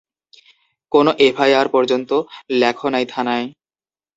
কোনো 0.91 1.11
এফআইআর 1.19 1.67
পর্যন্ত 1.67 2.09
লেখো 2.51 2.87
নাই 2.89 3.05
থানায়। 3.09 3.45